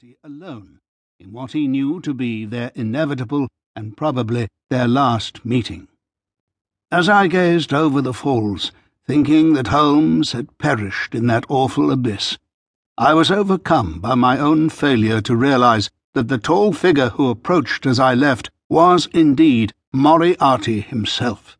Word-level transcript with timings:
Moriarty 0.00 0.18
alone 0.22 0.78
in 1.18 1.32
what 1.32 1.52
he 1.52 1.66
knew 1.66 2.00
to 2.00 2.14
be 2.14 2.44
their 2.44 2.70
inevitable 2.76 3.48
and 3.74 3.96
probably 3.96 4.46
their 4.70 4.86
last 4.86 5.44
meeting. 5.44 5.88
As 6.92 7.08
I 7.08 7.26
gazed 7.26 7.72
over 7.72 8.00
the 8.00 8.12
falls, 8.12 8.70
thinking 9.04 9.54
that 9.54 9.68
Holmes 9.68 10.32
had 10.32 10.56
perished 10.58 11.16
in 11.16 11.26
that 11.26 11.46
awful 11.48 11.90
abyss, 11.90 12.38
I 12.96 13.12
was 13.14 13.32
overcome 13.32 13.98
by 13.98 14.14
my 14.14 14.38
own 14.38 14.68
failure 14.68 15.20
to 15.22 15.34
realize 15.34 15.90
that 16.14 16.28
the 16.28 16.38
tall 16.38 16.72
figure 16.72 17.08
who 17.08 17.28
approached 17.28 17.84
as 17.84 17.98
I 17.98 18.14
left 18.14 18.50
was 18.68 19.08
indeed 19.12 19.72
Moriarty 19.92 20.80
himself. 20.80 21.58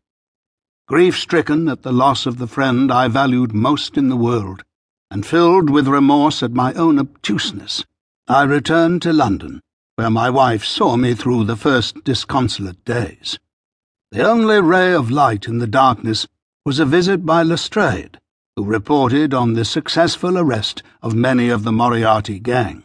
Grief 0.87 1.17
stricken 1.17 1.67
at 1.67 1.81
the 1.81 1.91
loss 1.91 2.25
of 2.25 2.37
the 2.37 2.47
friend 2.47 2.89
I 2.89 3.09
valued 3.09 3.53
most 3.53 3.97
in 3.97 4.07
the 4.07 4.15
world, 4.15 4.63
and 5.11 5.25
filled 5.25 5.69
with 5.69 5.89
remorse 5.89 6.41
at 6.41 6.53
my 6.53 6.73
own 6.75 6.99
obtuseness, 6.99 7.83
I 8.31 8.43
returned 8.43 9.01
to 9.01 9.11
London, 9.11 9.59
where 9.95 10.11
my 10.11 10.29
wife 10.29 10.63
saw 10.63 10.95
me 10.95 11.15
through 11.15 11.45
the 11.45 11.55
first 11.55 12.03
disconsolate 12.03 12.85
days. 12.85 13.39
The 14.11 14.21
only 14.21 14.61
ray 14.61 14.93
of 14.93 15.09
light 15.09 15.47
in 15.47 15.57
the 15.57 15.65
darkness 15.65 16.27
was 16.63 16.77
a 16.77 16.85
visit 16.85 17.25
by 17.25 17.41
Lestrade, 17.41 18.19
who 18.55 18.65
reported 18.65 19.33
on 19.33 19.53
the 19.53 19.65
successful 19.65 20.37
arrest 20.37 20.83
of 21.01 21.15
many 21.15 21.49
of 21.49 21.63
the 21.63 21.71
Moriarty 21.71 22.37
gang. 22.37 22.83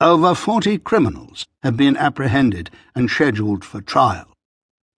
Over 0.00 0.34
forty 0.34 0.78
criminals 0.78 1.46
have 1.62 1.76
been 1.76 1.98
apprehended 1.98 2.70
and 2.94 3.10
scheduled 3.10 3.66
for 3.66 3.82
trial. 3.82 4.34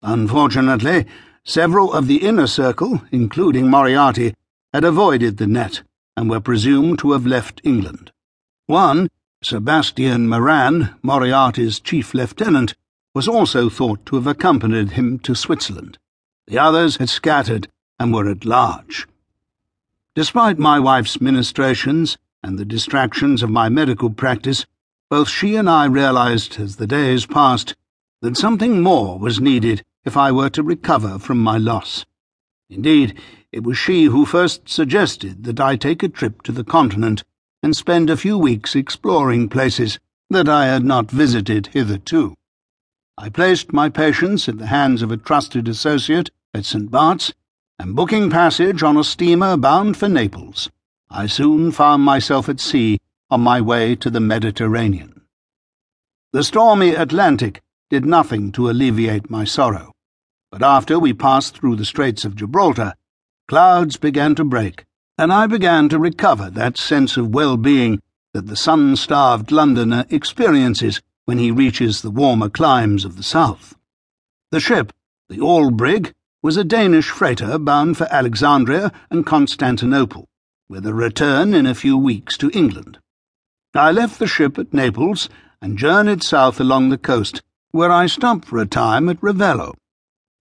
Unfortunately, 0.02 1.04
several 1.42 1.92
of 1.92 2.06
the 2.06 2.18
inner 2.18 2.46
circle, 2.46 3.02
including 3.10 3.68
Moriarty, 3.68 4.36
had 4.72 4.84
avoided 4.84 5.38
the 5.38 5.48
net 5.48 5.82
and 6.16 6.30
were 6.30 6.38
presumed 6.38 7.00
to 7.00 7.10
have 7.10 7.26
left 7.26 7.60
England. 7.64 8.12
One, 8.66 9.10
Sebastian 9.44 10.26
Moran, 10.26 10.94
Moriarty's 11.02 11.78
chief 11.78 12.14
lieutenant, 12.14 12.74
was 13.14 13.28
also 13.28 13.68
thought 13.68 14.06
to 14.06 14.16
have 14.16 14.26
accompanied 14.26 14.92
him 14.92 15.18
to 15.18 15.34
Switzerland. 15.34 15.98
The 16.46 16.58
others 16.58 16.96
had 16.96 17.10
scattered 17.10 17.68
and 17.98 18.14
were 18.14 18.30
at 18.30 18.46
large. 18.46 19.06
Despite 20.14 20.58
my 20.58 20.80
wife's 20.80 21.20
ministrations 21.20 22.16
and 22.42 22.58
the 22.58 22.64
distractions 22.64 23.42
of 23.42 23.50
my 23.50 23.68
medical 23.68 24.08
practice, 24.08 24.64
both 25.10 25.28
she 25.28 25.56
and 25.56 25.68
I 25.68 25.84
realized 25.84 26.58
as 26.58 26.76
the 26.76 26.86
days 26.86 27.26
passed 27.26 27.74
that 28.22 28.38
something 28.38 28.80
more 28.80 29.18
was 29.18 29.42
needed 29.42 29.82
if 30.06 30.16
I 30.16 30.32
were 30.32 30.50
to 30.50 30.62
recover 30.62 31.18
from 31.18 31.38
my 31.38 31.58
loss. 31.58 32.06
Indeed, 32.70 33.20
it 33.52 33.62
was 33.62 33.76
she 33.76 34.04
who 34.04 34.24
first 34.24 34.70
suggested 34.70 35.44
that 35.44 35.60
I 35.60 35.76
take 35.76 36.02
a 36.02 36.08
trip 36.08 36.40
to 36.42 36.52
the 36.52 36.64
continent 36.64 37.24
and 37.64 37.74
spend 37.74 38.10
a 38.10 38.16
few 38.16 38.36
weeks 38.36 38.76
exploring 38.76 39.48
places 39.48 39.98
that 40.28 40.46
I 40.46 40.66
had 40.66 40.84
not 40.84 41.10
visited 41.10 41.68
hitherto. 41.68 42.34
I 43.16 43.30
placed 43.30 43.72
my 43.72 43.88
patients 43.88 44.48
in 44.48 44.58
the 44.58 44.66
hands 44.66 45.00
of 45.00 45.10
a 45.10 45.16
trusted 45.16 45.66
associate 45.66 46.30
at 46.52 46.66
St. 46.66 46.90
Bart's, 46.90 47.32
and 47.78 47.96
booking 47.96 48.28
passage 48.28 48.82
on 48.82 48.98
a 48.98 49.02
steamer 49.02 49.56
bound 49.56 49.96
for 49.96 50.10
Naples, 50.10 50.68
I 51.10 51.26
soon 51.26 51.72
found 51.72 52.02
myself 52.02 52.50
at 52.50 52.60
sea 52.60 52.98
on 53.30 53.40
my 53.40 53.62
way 53.62 53.96
to 53.96 54.10
the 54.10 54.20
Mediterranean. 54.20 55.22
The 56.34 56.44
stormy 56.44 56.90
Atlantic 56.90 57.62
did 57.88 58.04
nothing 58.04 58.52
to 58.52 58.68
alleviate 58.68 59.30
my 59.30 59.44
sorrow, 59.44 59.92
but 60.52 60.62
after 60.62 60.98
we 60.98 61.14
passed 61.14 61.56
through 61.56 61.76
the 61.76 61.86
Straits 61.86 62.26
of 62.26 62.36
Gibraltar, 62.36 62.92
clouds 63.48 63.96
began 63.96 64.34
to 64.34 64.44
break, 64.44 64.84
and 65.16 65.32
I 65.32 65.46
began 65.46 65.88
to 65.90 65.98
recover 65.98 66.50
that 66.50 66.76
sense 66.76 67.16
of 67.16 67.34
well-being 67.34 68.00
that 68.32 68.46
the 68.46 68.56
sun-starved 68.56 69.52
Londoner 69.52 70.06
experiences 70.10 71.00
when 71.24 71.38
he 71.38 71.50
reaches 71.50 72.02
the 72.02 72.10
warmer 72.10 72.48
climes 72.48 73.04
of 73.04 73.16
the 73.16 73.22
south. 73.22 73.76
The 74.50 74.60
ship, 74.60 74.92
the 75.28 75.38
Albrig, 75.38 76.12
was 76.42 76.56
a 76.56 76.64
Danish 76.64 77.08
freighter 77.08 77.58
bound 77.58 77.96
for 77.96 78.06
Alexandria 78.10 78.92
and 79.10 79.24
Constantinople, 79.24 80.28
with 80.68 80.84
a 80.84 80.92
return 80.92 81.54
in 81.54 81.64
a 81.64 81.74
few 81.74 81.96
weeks 81.96 82.36
to 82.38 82.50
England. 82.52 82.98
I 83.74 83.92
left 83.92 84.18
the 84.18 84.26
ship 84.26 84.58
at 84.58 84.74
Naples 84.74 85.28
and 85.62 85.78
journeyed 85.78 86.22
south 86.22 86.60
along 86.60 86.90
the 86.90 86.98
coast, 86.98 87.42
where 87.70 87.90
I 87.90 88.06
stopped 88.06 88.44
for 88.44 88.58
a 88.58 88.66
time 88.66 89.08
at 89.08 89.20
Ravello. 89.20 89.74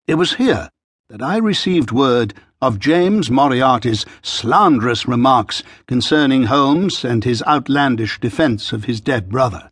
It 0.07 0.15
was 0.15 0.33
here 0.33 0.69
that 1.09 1.21
I 1.21 1.37
received 1.37 1.91
word 1.91 2.33
of 2.63 2.79
James 2.79 3.29
Moriarty's 3.29 4.05
slanderous 4.21 5.05
remarks 5.05 5.63
concerning 5.85 6.43
Holmes 6.43 7.03
and 7.03 7.25
his 7.25 7.43
outlandish 7.43 8.21
defence 8.21 8.71
of 8.71 8.85
his 8.85 9.01
dead 9.01 9.27
brother. 9.27 9.69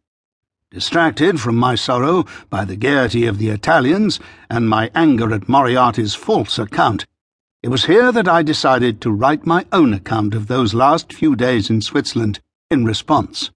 Distracted 0.72 1.40
from 1.40 1.56
my 1.56 1.75
sorrow 1.75 2.25
by 2.50 2.66
the 2.66 2.75
gaiety 2.75 3.25
of 3.25 3.38
the 3.38 3.47
Italians 3.47 4.19
and 4.50 4.68
my 4.68 4.91
anger 4.94 5.34
at 5.34 5.47
Moriarty's 5.47 6.16
false 6.16 6.59
account, 6.59 7.06
it 7.63 7.69
was 7.69 7.85
here 7.85 8.12
that 8.12 8.28
I 8.28 8.44
decided 8.44 9.00
to 9.01 9.12
write 9.12 9.46
my 9.46 9.66
own 9.72 9.94
account 9.94 10.35
of 10.35 10.47
those 10.47 10.74
last 10.74 11.13
few 11.13 11.34
days 11.34 11.69
in 11.69 11.80
Switzerland 11.80 12.41
in 12.69 12.84
response. 12.84 13.51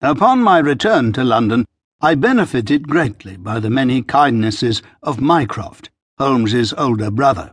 Upon 0.00 0.42
my 0.42 0.60
return 0.60 1.12
to 1.12 1.24
London, 1.24 1.66
I 2.00 2.14
benefited 2.14 2.88
greatly 2.88 3.36
by 3.36 3.60
the 3.60 3.68
many 3.68 4.00
kindnesses 4.00 4.80
of 5.02 5.20
Mycroft, 5.20 5.90
Holmes's 6.18 6.72
older 6.78 7.10
brother. 7.10 7.52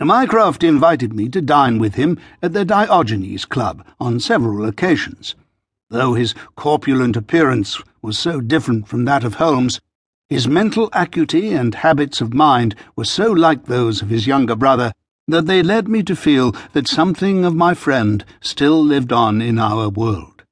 Mycroft 0.00 0.64
invited 0.64 1.12
me 1.12 1.28
to 1.28 1.40
dine 1.40 1.78
with 1.78 1.94
him 1.94 2.18
at 2.42 2.52
the 2.52 2.64
Diogenes 2.64 3.44
Club 3.44 3.86
on 4.00 4.18
several 4.18 4.66
occasions. 4.66 5.36
Though 5.88 6.14
his 6.14 6.34
corpulent 6.56 7.16
appearance 7.16 7.80
was 8.02 8.18
so 8.18 8.40
different 8.40 8.88
from 8.88 9.04
that 9.04 9.22
of 9.22 9.34
Holmes, 9.34 9.80
his 10.28 10.48
mental 10.48 10.90
acuity 10.92 11.52
and 11.52 11.76
habits 11.76 12.20
of 12.20 12.34
mind 12.34 12.74
were 12.96 13.04
so 13.04 13.30
like 13.30 13.66
those 13.66 14.02
of 14.02 14.08
his 14.08 14.26
younger 14.26 14.56
brother 14.56 14.92
that 15.28 15.46
they 15.46 15.62
led 15.62 15.86
me 15.86 16.02
to 16.02 16.16
feel 16.16 16.52
that 16.72 16.88
something 16.88 17.44
of 17.44 17.54
my 17.54 17.72
friend 17.72 18.24
still 18.40 18.84
lived 18.84 19.12
on 19.12 19.40
in 19.40 19.58
our 19.58 19.88
world. 19.88 20.42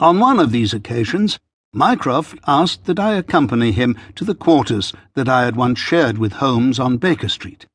On 0.00 0.18
one 0.18 0.40
of 0.40 0.52
these 0.52 0.72
occasions, 0.72 1.38
Mycroft 1.72 2.38
asked 2.46 2.86
that 2.86 2.98
I 2.98 3.14
accompany 3.14 3.72
him 3.72 3.96
to 4.14 4.24
the 4.24 4.34
quarters 4.34 4.94
that 5.14 5.28
I 5.28 5.44
had 5.44 5.54
once 5.54 5.78
shared 5.78 6.16
with 6.16 6.34
Holmes 6.34 6.80
on 6.80 6.96
Baker 6.96 7.28
Street. 7.28 7.66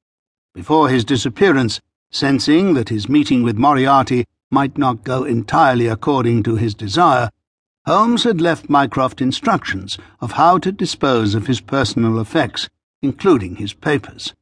Before 0.59 0.89
his 0.89 1.05
disappearance, 1.05 1.79
sensing 2.11 2.73
that 2.73 2.89
his 2.89 3.07
meeting 3.07 3.43
with 3.43 3.57
Moriarty 3.57 4.25
might 4.51 4.77
not 4.77 5.05
go 5.05 5.23
entirely 5.23 5.87
according 5.87 6.43
to 6.43 6.57
his 6.57 6.75
desire, 6.75 7.29
Holmes 7.85 8.25
had 8.25 8.41
left 8.41 8.69
Mycroft 8.69 9.21
instructions 9.21 9.97
of 10.19 10.33
how 10.33 10.57
to 10.57 10.73
dispose 10.73 11.33
of 11.33 11.47
his 11.47 11.61
personal 11.61 12.19
effects, 12.19 12.67
including 13.01 13.55
his 13.55 13.71
papers. 13.71 14.33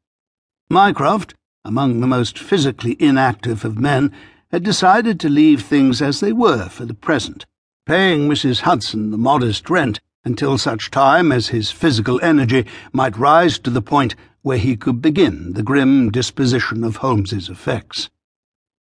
Mycroft, 0.72 1.36
among 1.64 2.00
the 2.00 2.08
most 2.08 2.40
physically 2.40 2.98
inactive 3.00 3.64
of 3.64 3.78
men, 3.78 4.12
had 4.52 4.64
decided 4.64 5.20
to 5.20 5.30
leave 5.30 5.62
things 5.62 6.02
as 6.02 6.20
they 6.20 6.34
were 6.34 6.68
for 6.68 6.86
the 6.86 6.96
present, 6.96 7.46
paying 7.86 8.28
Mrs. 8.28 8.62
Hudson 8.62 9.12
the 9.12 9.20
modest 9.20 9.70
rent 9.70 10.00
until 10.26 10.58
such 10.58 10.92
time 10.92 11.32
as 11.32 11.48
his 11.48 11.72
physical 11.72 12.20
energy 12.22 12.66
might 12.92 13.18
rise 13.18 13.60
to 13.60 13.70
the 13.70 13.82
point 13.82 14.16
where 14.42 14.58
he 14.58 14.76
could 14.76 15.02
begin 15.02 15.54
the 15.54 15.64
grim 15.64 16.12
disposition 16.12 16.84
of 16.84 16.98
Holmes's 16.98 17.50
effects. 17.50 18.10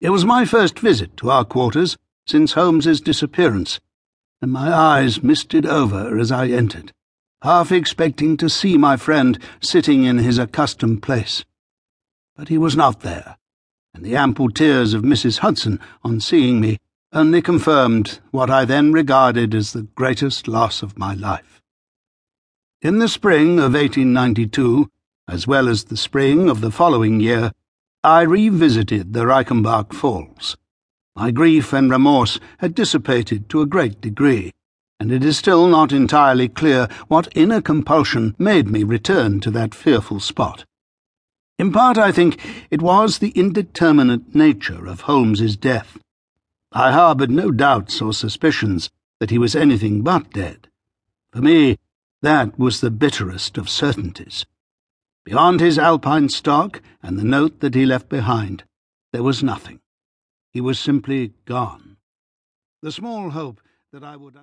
It 0.01 0.09
was 0.09 0.25
my 0.25 0.45
first 0.45 0.79
visit 0.79 1.15
to 1.17 1.31
our 1.31 1.45
quarters 1.45 1.97
since 2.27 2.53
Holmes's 2.53 3.01
disappearance, 3.01 3.79
and 4.41 4.51
my 4.51 4.73
eyes 4.73 5.23
misted 5.23 5.65
over 5.65 6.17
as 6.19 6.31
I 6.31 6.47
entered, 6.47 6.91
half 7.41 7.71
expecting 7.71 8.35
to 8.37 8.49
see 8.49 8.77
my 8.77 8.97
friend 8.97 9.39
sitting 9.61 10.03
in 10.03 10.17
his 10.17 10.37
accustomed 10.37 11.01
place. 11.01 11.45
But 12.35 12.49
he 12.49 12.57
was 12.57 12.75
not 12.75 13.01
there, 13.01 13.37
and 13.93 14.03
the 14.03 14.15
ample 14.15 14.49
tears 14.49 14.93
of 14.93 15.03
Mrs. 15.03 15.39
Hudson 15.39 15.79
on 16.03 16.19
seeing 16.19 16.59
me 16.59 16.77
only 17.15 17.41
confirmed 17.41 18.19
what 18.31 18.49
I 18.49 18.65
then 18.65 18.91
regarded 18.91 19.55
as 19.55 19.71
the 19.71 19.83
greatest 19.95 20.49
loss 20.49 20.83
of 20.83 20.97
my 20.97 21.13
life. 21.13 21.61
In 22.81 22.99
the 22.99 23.07
spring 23.07 23.57
of 23.57 23.73
1892, 23.73 24.91
as 25.27 25.47
well 25.47 25.69
as 25.69 25.85
the 25.85 25.95
spring 25.95 26.49
of 26.49 26.59
the 26.59 26.71
following 26.71 27.21
year, 27.21 27.53
I 28.03 28.21
revisited 28.23 29.13
the 29.13 29.25
Reichenbach 29.25 29.93
Falls. 29.93 30.57
My 31.15 31.31
grief 31.31 31.71
and 31.71 31.89
remorse 31.89 32.37
had 32.57 32.75
dissipated 32.75 33.47
to 33.49 33.61
a 33.61 33.65
great 33.65 34.01
degree, 34.01 34.51
and 34.99 35.09
it 35.09 35.23
is 35.23 35.37
still 35.37 35.67
not 35.67 35.93
entirely 35.93 36.49
clear 36.49 36.89
what 37.07 37.29
inner 37.33 37.61
compulsion 37.61 38.35
made 38.37 38.67
me 38.67 38.83
return 38.83 39.39
to 39.39 39.51
that 39.51 39.73
fearful 39.73 40.19
spot. 40.19 40.65
In 41.57 41.71
part, 41.71 41.97
I 41.97 42.11
think, 42.11 42.39
it 42.69 42.81
was 42.81 43.19
the 43.19 43.29
indeterminate 43.29 44.35
nature 44.35 44.85
of 44.85 45.01
Holmes's 45.01 45.55
death. 45.55 45.97
I 46.77 46.91
harboured 46.91 47.31
no 47.31 47.51
doubts 47.51 48.01
or 48.01 48.11
suspicions 48.11 48.89
that 49.21 49.29
he 49.29 49.37
was 49.37 49.55
anything 49.55 50.01
but 50.01 50.31
dead. 50.31 50.67
For 51.31 51.41
me, 51.41 51.77
that 52.21 52.59
was 52.59 52.81
the 52.81 52.91
bitterest 52.91 53.57
of 53.57 53.69
certainties. 53.69 54.45
Beyond 55.23 55.61
his 55.61 55.79
alpine 55.79 56.27
stock 56.27 56.81
and 57.01 57.17
the 57.17 57.23
note 57.23 57.61
that 57.61 57.75
he 57.75 57.85
left 57.85 58.09
behind, 58.09 58.65
there 59.13 59.23
was 59.23 59.41
nothing. 59.41 59.79
He 60.51 60.59
was 60.59 60.77
simply 60.77 61.31
gone. 61.45 61.95
The 62.81 62.91
small 62.91 63.29
hope 63.29 63.61
that 63.93 64.03
I 64.03 64.17
would. 64.17 64.33